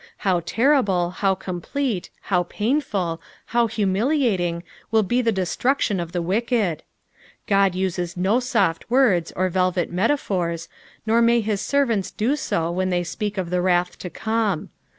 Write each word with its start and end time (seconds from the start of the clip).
How 0.25 0.39
terrible, 0.39 1.11
how 1.11 1.35
complete, 1.35 2.09
how 2.21 2.41
painful, 2.49 3.21
how 3.53 3.67
humiliating, 3.67 4.63
will 4.89 5.03
be 5.03 5.21
the 5.21 5.31
destruction 5.31 5.99
of 5.99 6.11
the 6.11 6.23
wicked 6.23 6.77
1 6.79 6.81
God 7.45 7.75
uses 7.75 8.17
no 8.17 8.39
soft 8.39 8.89
words, 8.89 9.31
or 9.35 9.47
velvet 9.49 9.91
metaphors, 9.91 10.67
nor 11.05 11.21
may 11.21 11.39
his 11.39 11.61
servants 11.61 12.09
do 12.09 12.35
so 12.35 12.71
when 12.71 12.89
they 12.89 13.01
apeak 13.03 13.37
of 13.37 13.51
the 13.51 13.61
wrath 13.61 13.95
to 13.99 14.09
come. 14.09 14.69